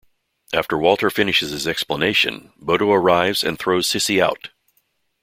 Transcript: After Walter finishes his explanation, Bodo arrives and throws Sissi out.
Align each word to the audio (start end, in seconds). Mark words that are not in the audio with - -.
After 0.51 0.79
Walter 0.79 1.11
finishes 1.11 1.51
his 1.51 1.67
explanation, 1.67 2.53
Bodo 2.57 2.91
arrives 2.91 3.43
and 3.43 3.59
throws 3.59 3.87
Sissi 3.87 4.19
out. 4.19 4.49